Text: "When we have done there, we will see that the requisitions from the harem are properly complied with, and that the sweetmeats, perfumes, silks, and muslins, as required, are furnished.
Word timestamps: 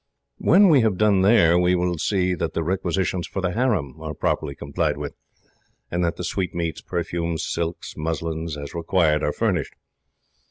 "When 0.39 0.69
we 0.69 0.81
have 0.81 0.97
done 0.97 1.21
there, 1.21 1.59
we 1.59 1.75
will 1.75 1.99
see 1.99 2.33
that 2.33 2.55
the 2.55 2.63
requisitions 2.63 3.27
from 3.27 3.43
the 3.43 3.51
harem 3.51 4.01
are 4.01 4.15
properly 4.15 4.55
complied 4.55 4.97
with, 4.97 5.13
and 5.91 6.03
that 6.03 6.15
the 6.15 6.23
sweetmeats, 6.23 6.81
perfumes, 6.81 7.43
silks, 7.45 7.93
and 7.93 8.03
muslins, 8.03 8.57
as 8.57 8.73
required, 8.73 9.21
are 9.21 9.31
furnished. 9.31 9.75